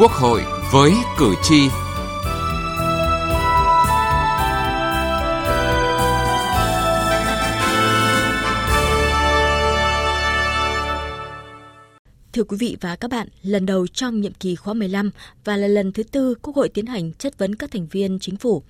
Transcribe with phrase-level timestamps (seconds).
[0.00, 0.42] Quốc hội
[0.72, 1.68] với cử tri.
[12.32, 15.10] Thưa quý vị và các bạn, lần đầu trong nhiệm kỳ khóa 15
[15.44, 18.36] và là lần thứ tư Quốc hội tiến hành chất vấn các thành viên chính
[18.36, 18.62] phủ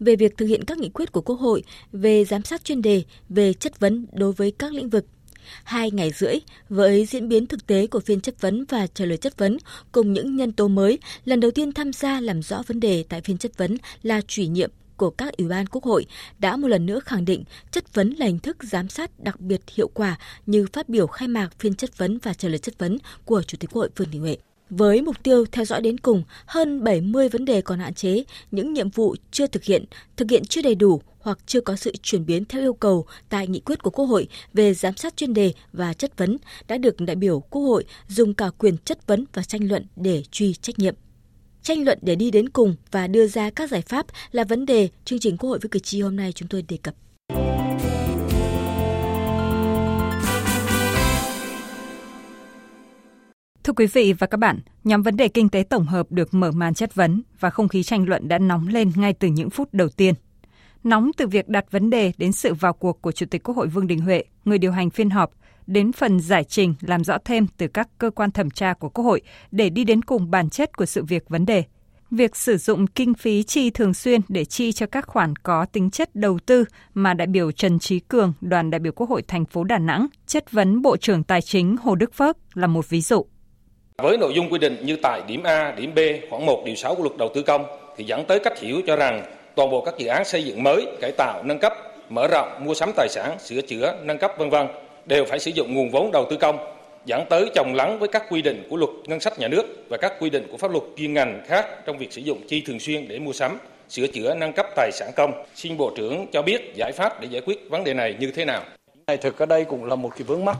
[0.00, 1.62] về việc thực hiện các nghị quyết của Quốc hội
[1.92, 5.04] về giám sát chuyên đề về chất vấn đối với các lĩnh vực
[5.64, 6.34] Hai ngày rưỡi,
[6.68, 9.58] với diễn biến thực tế của phiên chất vấn và trả lời chất vấn
[9.92, 13.20] cùng những nhân tố mới, lần đầu tiên tham gia làm rõ vấn đề tại
[13.20, 16.06] phiên chất vấn là chủ nhiệm của các ủy ban quốc hội
[16.38, 19.60] đã một lần nữa khẳng định chất vấn là hình thức giám sát đặc biệt
[19.74, 22.98] hiệu quả như phát biểu khai mạc phiên chất vấn và trả lời chất vấn
[23.24, 24.36] của Chủ tịch Quốc hội Vương Đình Huệ.
[24.70, 28.72] Với mục tiêu theo dõi đến cùng, hơn 70 vấn đề còn hạn chế, những
[28.72, 29.84] nhiệm vụ chưa thực hiện,
[30.16, 33.46] thực hiện chưa đầy đủ hoặc chưa có sự chuyển biến theo yêu cầu tại
[33.46, 36.36] nghị quyết của Quốc hội về giám sát chuyên đề và chất vấn
[36.68, 40.22] đã được đại biểu Quốc hội dùng cả quyền chất vấn và tranh luận để
[40.30, 40.94] truy trách nhiệm.
[41.62, 44.88] Tranh luận để đi đến cùng và đưa ra các giải pháp là vấn đề
[45.04, 46.94] chương trình Quốc hội với cử tri hôm nay chúng tôi đề cập.
[53.68, 56.50] Thưa quý vị và các bạn, nhóm vấn đề kinh tế tổng hợp được mở
[56.50, 59.68] màn chất vấn và không khí tranh luận đã nóng lên ngay từ những phút
[59.72, 60.14] đầu tiên.
[60.84, 63.66] Nóng từ việc đặt vấn đề đến sự vào cuộc của Chủ tịch Quốc hội
[63.66, 65.30] Vương Đình Huệ, người điều hành phiên họp,
[65.66, 69.04] đến phần giải trình làm rõ thêm từ các cơ quan thẩm tra của Quốc
[69.04, 71.64] hội để đi đến cùng bản chất của sự việc vấn đề.
[72.10, 75.90] Việc sử dụng kinh phí chi thường xuyên để chi cho các khoản có tính
[75.90, 79.44] chất đầu tư mà đại biểu Trần Trí Cường, đoàn đại biểu Quốc hội thành
[79.44, 83.00] phố Đà Nẵng chất vấn Bộ trưởng Tài chính Hồ Đức Phước là một ví
[83.00, 83.26] dụ.
[84.02, 85.98] Với nội dung quy định như tại điểm A, điểm B,
[86.30, 87.64] khoảng 1 điều 6 của luật đầu tư công
[87.96, 89.22] thì dẫn tới cách hiểu cho rằng
[89.54, 91.72] toàn bộ các dự án xây dựng mới, cải tạo, nâng cấp,
[92.08, 94.66] mở rộng, mua sắm tài sản, sửa chữa, nâng cấp vân vân
[95.06, 96.58] đều phải sử dụng nguồn vốn đầu tư công,
[97.06, 99.96] dẫn tới chồng lắng với các quy định của luật ngân sách nhà nước và
[99.96, 102.80] các quy định của pháp luật chuyên ngành khác trong việc sử dụng chi thường
[102.80, 103.58] xuyên để mua sắm,
[103.88, 105.44] sửa chữa, nâng cấp tài sản công.
[105.54, 108.44] Xin Bộ trưởng cho biết giải pháp để giải quyết vấn đề này như thế
[108.44, 108.62] nào?
[109.20, 110.56] Thực ở đây cũng là một cái vướng mắc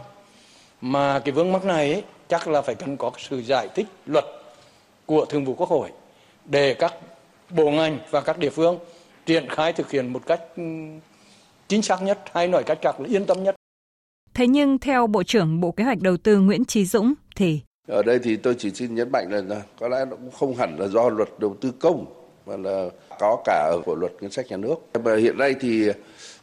[0.80, 4.24] mà cái vướng mắc này ấy, chắc là phải cần có sự giải thích luật
[5.06, 5.90] của Thường vụ Quốc hội
[6.44, 6.94] để các
[7.50, 8.78] bộ ngành và các địa phương
[9.26, 10.62] triển khai thực hiện một cách ừ,
[11.68, 13.54] chính xác nhất hay nói cách khác là yên tâm nhất.
[14.34, 18.02] Thế nhưng theo Bộ trưởng Bộ Kế hoạch Đầu tư Nguyễn Trí Dũng thì ở
[18.02, 20.86] đây thì tôi chỉ xin nhấn mạnh là có lẽ nó cũng không hẳn là
[20.86, 22.06] do luật đầu tư công
[22.48, 22.88] mà là
[23.19, 24.76] có cả ở của luật ngân sách nhà nước.
[24.92, 25.88] Và hiện nay thì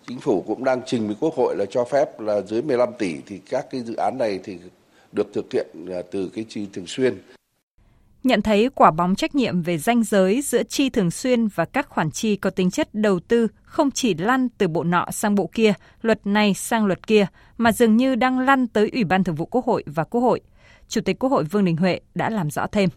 [0.08, 3.16] chính phủ cũng đang trình với quốc hội là cho phép là dưới 15 tỷ
[3.26, 4.58] thì các cái dự án này thì
[5.12, 7.22] được thực hiện à, từ cái chi thường xuyên.
[8.24, 11.90] Nhận thấy quả bóng trách nhiệm về danh giới giữa chi thường xuyên và các
[11.90, 15.50] khoản chi có tính chất đầu tư không chỉ lăn từ bộ nọ sang bộ
[15.54, 17.26] kia, luật này sang luật kia,
[17.58, 20.42] mà dường như đang lăn tới Ủy ban Thường vụ Quốc hội và Quốc hội.
[20.88, 22.90] Chủ tịch Quốc hội Vương Đình Huệ đã làm rõ thêm.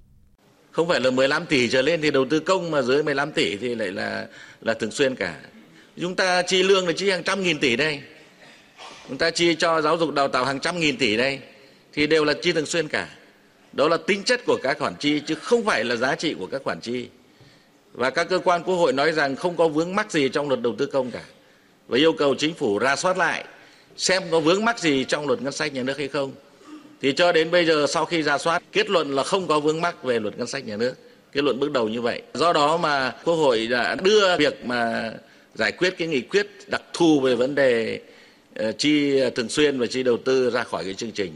[0.79, 3.57] Không phải là 15 tỷ trở lên thì đầu tư công mà dưới 15 tỷ
[3.57, 4.27] thì lại là
[4.61, 5.35] là thường xuyên cả.
[6.01, 8.01] Chúng ta chi lương là chi hàng trăm nghìn tỷ đây.
[9.09, 11.39] Chúng ta chi cho giáo dục đào tạo hàng trăm nghìn tỷ đây
[11.93, 13.09] thì đều là chi thường xuyên cả.
[13.73, 16.47] Đó là tính chất của các khoản chi chứ không phải là giá trị của
[16.47, 17.09] các khoản chi.
[17.93, 20.61] Và các cơ quan quốc hội nói rằng không có vướng mắc gì trong luật
[20.63, 21.25] đầu tư công cả.
[21.89, 23.45] Và yêu cầu chính phủ ra soát lại
[23.97, 26.33] xem có vướng mắc gì trong luật ngân sách nhà nước hay không.
[27.01, 29.81] Thì cho đến bây giờ sau khi ra soát kết luận là không có vướng
[29.81, 30.95] mắc về luật ngân sách nhà nước.
[31.33, 32.23] Kết luận bước đầu như vậy.
[32.35, 35.13] Do đó mà Quốc hội đã đưa việc mà
[35.55, 38.01] giải quyết cái nghị quyết đặc thù về vấn đề
[38.55, 41.33] ờ, chi thường xuyên và chi đầu tư ra khỏi cái chương trình.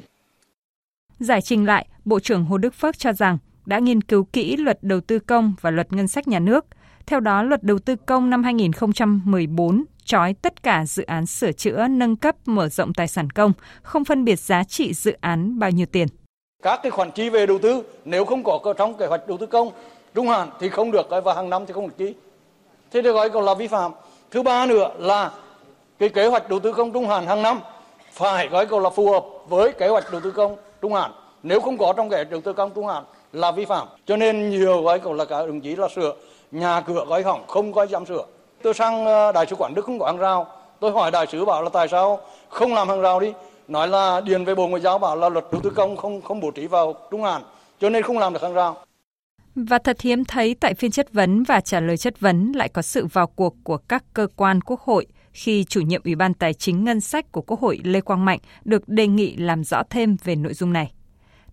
[1.18, 4.78] Giải trình lại, Bộ trưởng Hồ Đức Phước cho rằng đã nghiên cứu kỹ luật
[4.82, 6.64] đầu tư công và luật ngân sách nhà nước.
[7.06, 11.86] Theo đó, luật đầu tư công năm 2014 trói tất cả dự án sửa chữa,
[11.88, 13.52] nâng cấp, mở rộng tài sản công,
[13.82, 16.08] không phân biệt giá trị dự án bao nhiêu tiền.
[16.62, 19.46] Các cái khoản chi về đầu tư nếu không có trong kế hoạch đầu tư
[19.46, 19.70] công
[20.14, 22.14] trung hạn thì không được và hàng năm thì không được chi.
[22.90, 23.92] Thế được gọi còn là vi phạm.
[24.30, 25.30] Thứ ba nữa là
[25.98, 27.60] cái kế hoạch đầu tư công trung hạn hàng năm
[28.12, 31.12] phải gọi còn là phù hợp với kế hoạch đầu tư công trung hạn
[31.42, 34.16] nếu không có trong kế hoạch đầu tư công trung hạn là vi phạm cho
[34.16, 36.14] nên nhiều gọi còn là cả đồng chí là sửa
[36.50, 38.24] nhà cửa gói hỏng không có dám sửa
[38.62, 40.46] tôi sang ờ, đại sứ quán đức không có hàng rào
[40.80, 43.32] tôi hỏi đại sứ bảo là tại sao không làm hàng rào đi
[43.68, 46.40] nói là điền về bộ ngoại giao bảo là luật đầu tư công không không
[46.40, 47.42] bố trí vào trung hạn
[47.80, 48.76] cho nên không làm được hàng rào
[49.54, 52.82] và thật hiếm thấy tại phiên chất vấn và trả lời chất vấn lại có
[52.82, 56.54] sự vào cuộc của các cơ quan quốc hội khi chủ nhiệm Ủy ban Tài
[56.54, 60.16] chính Ngân sách của Quốc hội Lê Quang Mạnh được đề nghị làm rõ thêm
[60.24, 60.92] về nội dung này.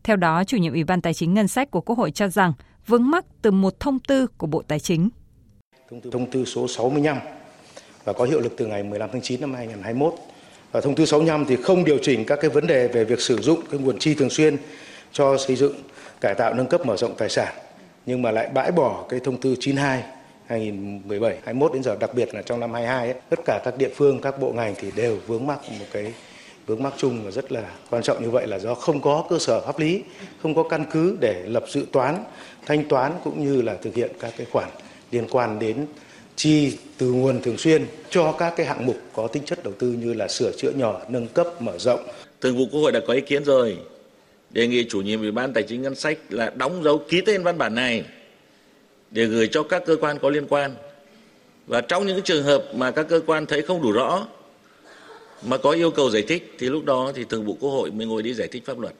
[0.04, 2.54] Theo đó, chủ nhiệm Ủy ban Tài chính Ngân sách của Quốc hội cho rằng
[2.88, 5.10] vướng mắc từ một thông tư của Bộ Tài chính.
[6.12, 7.18] Thông tư số 65
[8.04, 10.14] và có hiệu lực từ ngày 15 tháng 9 năm 2021.
[10.72, 13.38] Và thông tư 65 thì không điều chỉnh các cái vấn đề về việc sử
[13.42, 14.58] dụng cái nguồn chi thường xuyên
[15.12, 15.74] cho xây dựng,
[16.22, 17.54] cải tạo, nâng cấp, mở rộng tài sản
[18.06, 20.04] nhưng mà lại bãi bỏ cái thông tư 92
[20.46, 23.90] 2017 21 đến giờ đặc biệt là trong năm 22 ấy, tất cả các địa
[23.96, 26.14] phương các bộ ngành thì đều vướng mắc một cái
[26.66, 29.40] vướng mắc chung và rất là quan trọng như vậy là do không có cơ
[29.40, 30.04] sở pháp lý,
[30.42, 32.24] không có căn cứ để lập dự toán,
[32.66, 34.70] thanh toán cũng như là thực hiện các cái khoản
[35.12, 35.86] liên quan đến
[36.36, 39.92] chi từ nguồn thường xuyên cho các cái hạng mục có tính chất đầu tư
[39.92, 42.00] như là sửa chữa nhỏ, nâng cấp, mở rộng.
[42.42, 43.78] Thường vụ Quốc hội đã có ý kiến rồi.
[44.50, 47.44] Đề nghị chủ nhiệm Ủy ban Tài chính Ngân sách là đóng dấu ký tên
[47.44, 48.04] văn bản này
[49.12, 50.76] để gửi cho các cơ quan có liên quan.
[51.68, 54.28] Và trong những trường hợp mà các cơ quan thấy không đủ rõ
[55.46, 58.08] mà có yêu cầu giải thích thì lúc đó thì Thường vụ Quốc hội mới
[58.08, 58.94] ngồi đi giải thích pháp luật.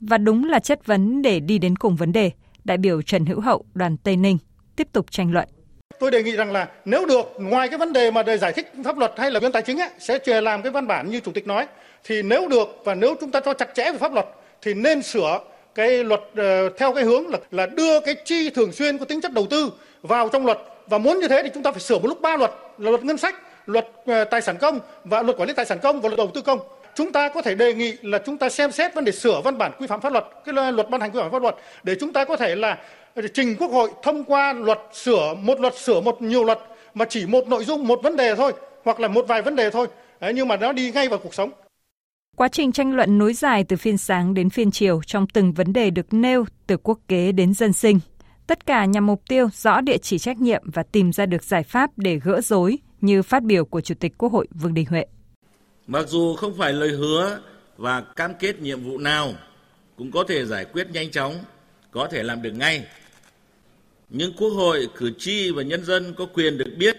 [0.00, 2.30] Và đúng là chất vấn để đi đến cùng vấn đề,
[2.64, 4.38] đại biểu Trần Hữu Hậu, đoàn Tây Ninh
[4.76, 5.48] tiếp tục tranh luận.
[5.98, 8.72] Tôi đề nghị rằng là nếu được ngoài cái vấn đề mà đề giải thích
[8.84, 11.20] pháp luật hay là viên tài chính ấy, sẽ chờ làm cái văn bản như
[11.20, 11.66] chủ tịch nói.
[12.04, 14.26] Thì nếu được và nếu chúng ta cho chặt chẽ về pháp luật
[14.62, 15.40] thì nên sửa
[15.74, 19.20] cái luật uh, theo cái hướng là là đưa cái chi thường xuyên có tính
[19.20, 19.72] chất đầu tư
[20.02, 20.58] vào trong luật.
[20.86, 23.04] Và muốn như thế thì chúng ta phải sửa một lúc ba luật là luật
[23.04, 23.34] ngân sách
[23.66, 26.30] luật uh, tài sản công và luật quản lý tài sản công và luật đầu
[26.34, 26.58] tư công.
[26.94, 29.58] Chúng ta có thể đề nghị là chúng ta xem xét vấn đề sửa văn
[29.58, 32.12] bản quy phạm pháp luật cái luật ban hành quy phạm pháp luật để chúng
[32.12, 32.78] ta có thể là
[33.34, 36.58] trình quốc hội thông qua luật sửa một luật sửa một nhiều luật
[36.94, 38.52] mà chỉ một nội dung một vấn đề thôi
[38.84, 39.86] hoặc là một vài vấn đề thôi
[40.20, 41.50] Đấy, nhưng mà nó đi ngay vào cuộc sống
[42.36, 45.72] Quá trình tranh luận nối dài từ phiên sáng đến phiên chiều trong từng vấn
[45.72, 48.00] đề được nêu từ quốc kế đến dân sinh.
[48.46, 51.62] Tất cả nhằm mục tiêu rõ địa chỉ trách nhiệm và tìm ra được giải
[51.62, 55.06] pháp để gỡ rối như phát biểu của Chủ tịch Quốc hội Vương Đình Huệ.
[55.86, 57.40] Mặc dù không phải lời hứa
[57.76, 59.32] và cam kết nhiệm vụ nào
[59.96, 61.34] cũng có thể giải quyết nhanh chóng,
[61.90, 62.86] có thể làm được ngay.
[64.10, 66.96] Nhưng Quốc hội, cử tri và nhân dân có quyền được biết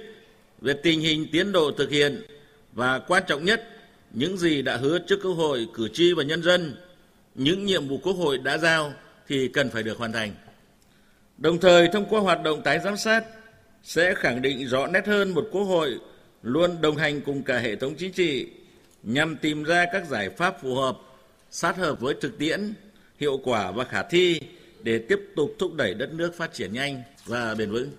[0.61, 2.21] về tình hình tiến độ thực hiện
[2.73, 3.67] và quan trọng nhất
[4.11, 6.75] những gì đã hứa trước Quốc hội, cử tri và nhân dân,
[7.35, 8.93] những nhiệm vụ Quốc hội đã giao
[9.27, 10.35] thì cần phải được hoàn thành.
[11.37, 13.23] Đồng thời thông qua hoạt động tái giám sát
[13.83, 15.99] sẽ khẳng định rõ nét hơn một Quốc hội
[16.43, 18.47] luôn đồng hành cùng cả hệ thống chính trị
[19.03, 20.97] nhằm tìm ra các giải pháp phù hợp,
[21.51, 22.73] sát hợp với thực tiễn,
[23.19, 24.39] hiệu quả và khả thi
[24.83, 27.89] để tiếp tục thúc đẩy đất nước phát triển nhanh và bền vững.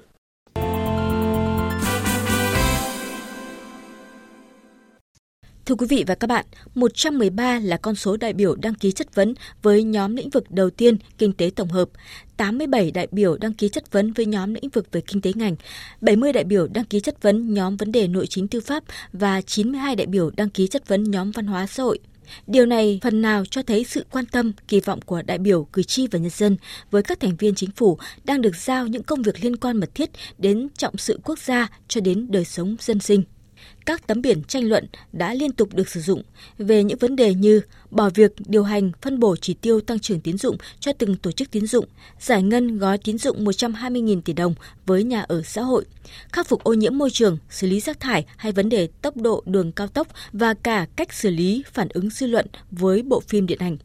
[5.66, 9.14] Thưa quý vị và các bạn, 113 là con số đại biểu đăng ký chất
[9.14, 11.88] vấn với nhóm lĩnh vực đầu tiên kinh tế tổng hợp,
[12.36, 15.56] 87 đại biểu đăng ký chất vấn với nhóm lĩnh vực về kinh tế ngành,
[16.00, 19.40] 70 đại biểu đăng ký chất vấn nhóm vấn đề nội chính tư pháp và
[19.40, 21.98] 92 đại biểu đăng ký chất vấn nhóm văn hóa xã hội.
[22.46, 25.82] Điều này phần nào cho thấy sự quan tâm, kỳ vọng của đại biểu, cử
[25.82, 26.56] tri và nhân dân
[26.90, 29.94] với các thành viên chính phủ đang được giao những công việc liên quan mật
[29.94, 33.22] thiết đến trọng sự quốc gia cho đến đời sống dân sinh
[33.86, 36.22] các tấm biển tranh luận đã liên tục được sử dụng
[36.58, 40.20] về những vấn đề như bỏ việc điều hành phân bổ chỉ tiêu tăng trưởng
[40.20, 41.84] tín dụng cho từng tổ chức tín dụng,
[42.20, 44.54] giải ngân gói tín dụng 120.000 tỷ đồng
[44.86, 45.84] với nhà ở xã hội,
[46.32, 49.42] khắc phục ô nhiễm môi trường, xử lý rác thải hay vấn đề tốc độ
[49.46, 53.46] đường cao tốc và cả cách xử lý phản ứng dư luận với bộ phim
[53.46, 53.76] điện ảnh.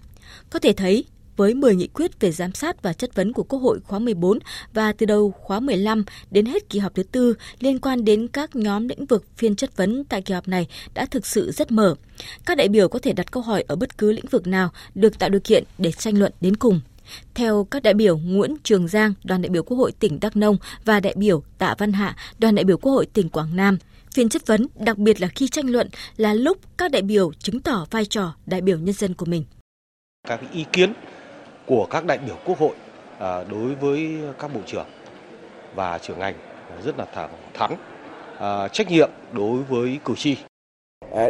[0.50, 1.06] Có thể thấy,
[1.38, 4.40] với 10 nghị quyết về giám sát và chất vấn của Quốc hội khóa 14
[4.74, 8.56] và từ đầu khóa 15 đến hết kỳ họp thứ tư liên quan đến các
[8.56, 11.96] nhóm lĩnh vực phiên chất vấn tại kỳ họp này đã thực sự rất mở.
[12.46, 15.20] Các đại biểu có thể đặt câu hỏi ở bất cứ lĩnh vực nào được
[15.20, 16.82] tạo điều kiện để tranh luận đến cùng.
[17.34, 20.58] Theo các đại biểu Nguyễn Trường Giang, đoàn đại biểu Quốc hội tỉnh Đắk Nông
[20.86, 23.78] và đại biểu Tạ Văn Hạ, đoàn đại biểu Quốc hội tỉnh Quảng Nam,
[24.14, 27.60] phiên chất vấn, đặc biệt là khi tranh luận là lúc các đại biểu chứng
[27.60, 29.44] tỏ vai trò đại biểu nhân dân của mình.
[30.28, 30.94] Các ý kiến
[31.68, 32.76] của các đại biểu quốc hội
[33.20, 34.88] à, đối với các bộ trưởng
[35.76, 36.36] và trưởng ngành
[36.84, 37.72] rất là thẳng thắn
[38.40, 40.38] à, trách nhiệm đối với cử tri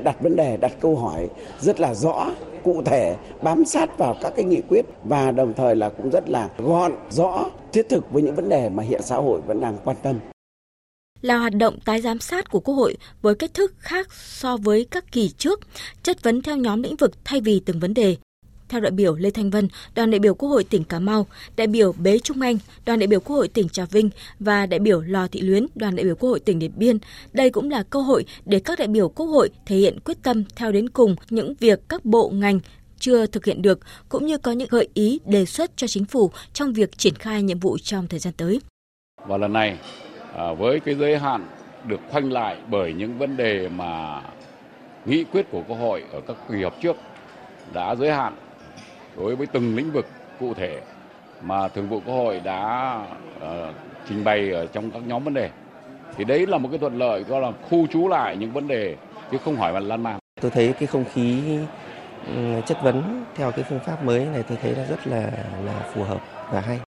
[0.04, 1.30] đặt vấn đề đặt câu hỏi
[1.60, 2.28] rất là rõ
[2.64, 6.30] cụ thể bám sát vào các cái nghị quyết và đồng thời là cũng rất
[6.30, 9.78] là gọn rõ thiết thực với những vấn đề mà hiện xã hội vẫn đang
[9.84, 10.20] quan tâm
[11.22, 14.88] là hoạt động tái giám sát của Quốc hội với cách thức khác so với
[14.92, 15.60] các kỳ trước,
[16.04, 18.16] chất vấn theo nhóm lĩnh vực thay vì từng vấn đề.
[18.70, 21.68] Theo đại biểu Lê Thanh Vân, đoàn đại biểu Quốc hội tỉnh Cà Mau, đại
[21.68, 24.10] biểu Bế Trung Anh, đoàn đại biểu Quốc hội tỉnh Trà Vinh
[24.40, 26.98] và đại biểu Lò Thị Luyến, đoàn đại biểu Quốc hội tỉnh Điện Biên,
[27.34, 30.44] đây cũng là cơ hội để các đại biểu Quốc hội thể hiện quyết tâm
[30.56, 32.60] theo đến cùng những việc các bộ ngành
[33.00, 36.32] chưa thực hiện được, cũng như có những gợi ý đề xuất cho chính phủ
[36.54, 38.60] trong việc triển khai nhiệm vụ trong thời gian tới.
[39.28, 39.78] Và lần này,
[40.36, 41.48] à, với cái giới hạn
[41.88, 44.22] được khoanh lại bởi những vấn đề mà
[45.06, 46.96] nghị quyết của Quốc hội ở các kỳ họp trước
[47.74, 48.36] đã giới hạn
[49.18, 50.06] đối với từng lĩnh vực
[50.40, 50.82] cụ thể
[51.42, 52.96] mà Thường vụ Quốc hội đã
[53.38, 53.76] uh,
[54.10, 55.50] trình bày ở trong các nhóm vấn đề.
[56.18, 58.96] Thì đấy là một cái thuận lợi gọi là khu trú lại những vấn đề
[59.32, 60.20] chứ không hỏi là lan man.
[60.42, 61.42] Tôi thấy cái không khí
[62.36, 65.32] ừ, chất vấn theo cái phương pháp mới này tôi thấy là rất là
[65.66, 66.22] là phù hợp
[66.52, 66.80] và hay.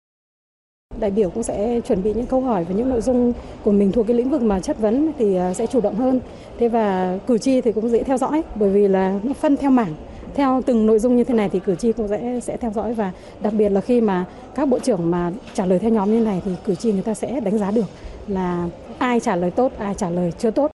[1.01, 3.33] đại biểu cũng sẽ chuẩn bị những câu hỏi và những nội dung
[3.65, 6.21] của mình thuộc cái lĩnh vực mà chất vấn thì à, sẽ chủ động hơn.
[6.59, 9.71] Thế và cử tri thì cũng dễ theo dõi bởi vì là nó phân theo
[9.71, 9.95] mảng
[10.35, 12.95] theo từng nội dung như thế này thì cử tri cũng sẽ sẽ theo dõi
[12.95, 16.21] và đặc biệt là khi mà các bộ trưởng mà trả lời theo nhóm như
[16.21, 17.87] này thì cử tri người ta sẽ đánh giá được
[18.29, 18.69] là
[18.99, 20.71] ai trả lời tốt, ai trả lời chưa tốt.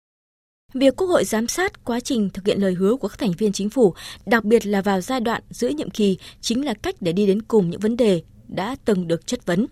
[0.74, 3.52] Việc Quốc hội giám sát quá trình thực hiện lời hứa của các thành viên
[3.52, 3.94] chính phủ,
[4.26, 7.42] đặc biệt là vào giai đoạn giữa nhiệm kỳ, chính là cách để đi đến
[7.42, 9.66] cùng những vấn đề đã từng được chất vấn.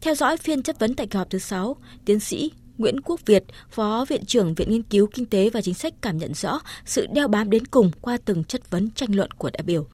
[0.00, 3.44] Theo dõi phiên chất vấn tại kỳ họp thứ 6, tiến sĩ Nguyễn Quốc Việt,
[3.70, 7.06] Phó Viện trưởng Viện Nghiên cứu Kinh tế và Chính sách cảm nhận rõ sự
[7.06, 9.86] đeo bám đến cùng qua từng chất vấn tranh luận của đại biểu.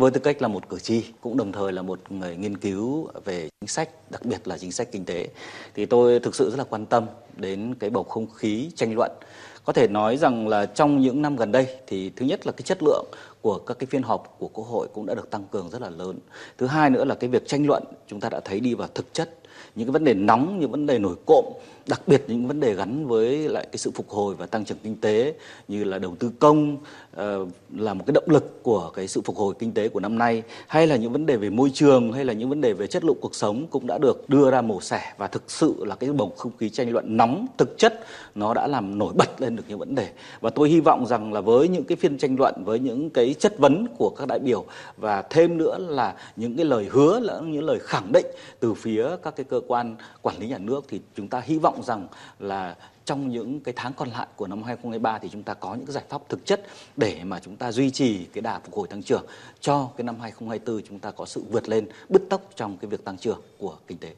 [0.00, 3.08] Với tư cách là một cử tri, cũng đồng thời là một người nghiên cứu
[3.24, 5.28] về chính sách, đặc biệt là chính sách kinh tế,
[5.74, 7.06] thì tôi thực sự rất là quan tâm
[7.36, 9.10] đến cái bầu không khí tranh luận.
[9.64, 12.62] Có thể nói rằng là trong những năm gần đây thì thứ nhất là cái
[12.62, 13.06] chất lượng
[13.40, 15.90] của các cái phiên họp của Quốc hội cũng đã được tăng cường rất là
[15.90, 16.18] lớn.
[16.58, 19.14] Thứ hai nữa là cái việc tranh luận chúng ta đã thấy đi vào thực
[19.14, 19.36] chất
[19.74, 21.44] những cái vấn đề nóng, những vấn đề nổi cộm,
[21.88, 24.78] đặc biệt những vấn đề gắn với lại cái sự phục hồi và tăng trưởng
[24.82, 25.34] kinh tế,
[25.68, 26.76] như là đầu tư công
[27.14, 27.46] ờ,
[27.76, 30.42] là một cái động lực của cái sự phục hồi kinh tế của năm nay,
[30.66, 33.04] hay là những vấn đề về môi trường, hay là những vấn đề về chất
[33.04, 35.12] lượng cuộc sống cũng đã được đưa ra mổ xẻ.
[35.18, 38.00] Và thực sự là cái bầu không khí tranh luận nóng, thực chất
[38.34, 40.08] nó đã làm nổi bật lên được những vấn đề.
[40.40, 43.34] Và tôi hy vọng rằng là với những cái phiên tranh luận, với những cái
[43.38, 44.64] chất vấn của các đại biểu
[44.96, 48.26] và thêm nữa là những cái lời hứa lẫn những lời khẳng định
[48.60, 51.69] từ phía các cái cơ quan quản lý nhà nước thì chúng ta hy vọng
[51.70, 52.08] vọng rằng
[52.38, 55.86] là trong những cái tháng còn lại của năm 2023 thì chúng ta có những
[55.86, 56.62] cái giải pháp thực chất
[56.96, 59.24] để mà chúng ta duy trì cái đà phục hồi tăng trưởng
[59.60, 63.04] cho cái năm 2024 chúng ta có sự vượt lên, bứt tốc trong cái việc
[63.04, 64.14] tăng trưởng của kinh tế.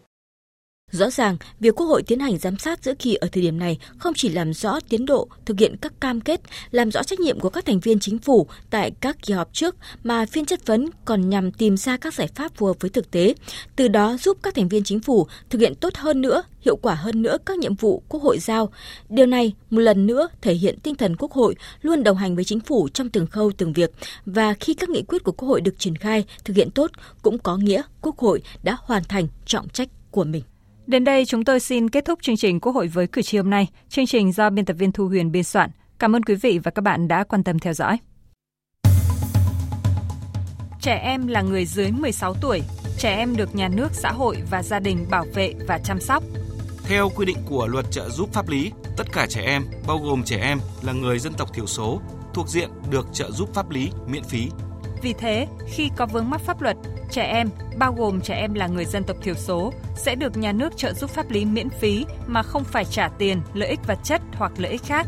[0.92, 3.78] Rõ ràng, việc Quốc hội tiến hành giám sát giữa kỳ ở thời điểm này
[3.98, 7.40] không chỉ làm rõ tiến độ thực hiện các cam kết, làm rõ trách nhiệm
[7.40, 10.88] của các thành viên chính phủ tại các kỳ họp trước, mà phiên chất vấn
[11.04, 13.34] còn nhằm tìm ra các giải pháp phù hợp với thực tế,
[13.76, 16.94] từ đó giúp các thành viên chính phủ thực hiện tốt hơn nữa, hiệu quả
[16.94, 18.72] hơn nữa các nhiệm vụ Quốc hội giao.
[19.08, 22.44] Điều này một lần nữa thể hiện tinh thần Quốc hội luôn đồng hành với
[22.44, 23.90] chính phủ trong từng khâu từng việc
[24.26, 26.90] và khi các nghị quyết của Quốc hội được triển khai, thực hiện tốt
[27.22, 30.42] cũng có nghĩa Quốc hội đã hoàn thành trọng trách của mình.
[30.92, 33.50] Đến đây chúng tôi xin kết thúc chương trình Quốc hội với cử tri hôm
[33.50, 33.68] nay.
[33.88, 35.70] Chương trình do biên tập viên Thu Huyền biên soạn.
[35.98, 37.98] Cảm ơn quý vị và các bạn đã quan tâm theo dõi.
[40.80, 42.62] Trẻ em là người dưới 16 tuổi.
[42.98, 46.22] Trẻ em được nhà nước, xã hội và gia đình bảo vệ và chăm sóc.
[46.84, 50.22] Theo quy định của luật trợ giúp pháp lý, tất cả trẻ em, bao gồm
[50.24, 52.00] trẻ em là người dân tộc thiểu số,
[52.34, 54.48] thuộc diện được trợ giúp pháp lý miễn phí.
[55.02, 56.76] Vì thế, khi có vướng mắc pháp luật,
[57.10, 60.52] trẻ em, bao gồm trẻ em là người dân tộc thiểu số, sẽ được nhà
[60.52, 63.98] nước trợ giúp pháp lý miễn phí mà không phải trả tiền, lợi ích vật
[64.04, 65.06] chất hoặc lợi ích khác.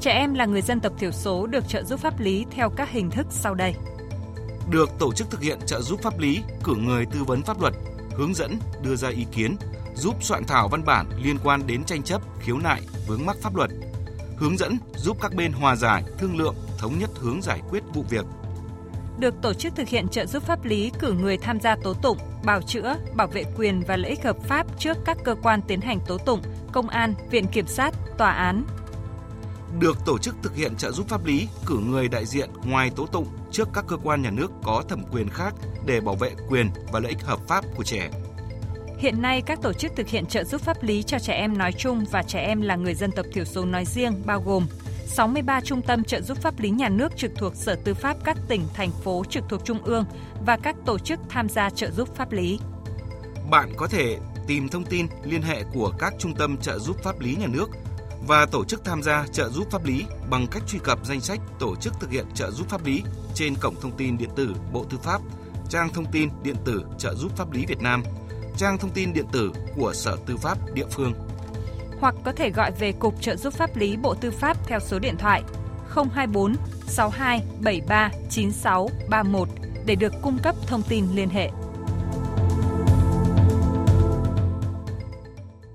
[0.00, 2.90] Trẻ em là người dân tộc thiểu số được trợ giúp pháp lý theo các
[2.90, 3.74] hình thức sau đây.
[4.70, 7.74] Được tổ chức thực hiện trợ giúp pháp lý, cử người tư vấn pháp luật,
[8.16, 9.56] hướng dẫn, đưa ra ý kiến,
[9.94, 13.56] giúp soạn thảo văn bản liên quan đến tranh chấp, khiếu nại, vướng mắc pháp
[13.56, 13.70] luật,
[14.36, 18.04] hướng dẫn giúp các bên hòa giải, thương lượng, thống nhất hướng giải quyết vụ
[18.10, 18.24] việc,
[19.20, 22.18] được tổ chức thực hiện trợ giúp pháp lý cử người tham gia tố tụng,
[22.44, 25.80] bào chữa, bảo vệ quyền và lợi ích hợp pháp trước các cơ quan tiến
[25.80, 26.40] hành tố tụng,
[26.72, 28.64] công an, viện kiểm sát, tòa án.
[29.80, 33.06] Được tổ chức thực hiện trợ giúp pháp lý cử người đại diện ngoài tố
[33.06, 35.54] tụng trước các cơ quan nhà nước có thẩm quyền khác
[35.86, 38.10] để bảo vệ quyền và lợi ích hợp pháp của trẻ.
[38.98, 41.72] Hiện nay, các tổ chức thực hiện trợ giúp pháp lý cho trẻ em nói
[41.72, 44.66] chung và trẻ em là người dân tộc thiểu số nói riêng bao gồm
[45.10, 48.36] 63 trung tâm trợ giúp pháp lý nhà nước trực thuộc Sở Tư pháp các
[48.48, 50.04] tỉnh, thành phố trực thuộc Trung ương
[50.46, 52.58] và các tổ chức tham gia trợ giúp pháp lý.
[53.50, 57.20] Bạn có thể tìm thông tin liên hệ của các trung tâm trợ giúp pháp
[57.20, 57.66] lý nhà nước
[58.26, 61.40] và tổ chức tham gia trợ giúp pháp lý bằng cách truy cập danh sách
[61.58, 63.02] tổ chức thực hiện trợ giúp pháp lý
[63.34, 65.20] trên cổng thông tin điện tử Bộ Tư pháp,
[65.68, 68.02] trang thông tin điện tử trợ giúp pháp lý Việt Nam,
[68.56, 71.12] trang thông tin điện tử của Sở Tư pháp địa phương
[72.00, 74.98] hoặc có thể gọi về Cục Trợ giúp pháp lý Bộ Tư pháp theo số
[74.98, 75.42] điện thoại
[75.94, 76.54] 024
[76.86, 79.48] 62 73 96 31
[79.86, 81.50] để được cung cấp thông tin liên hệ.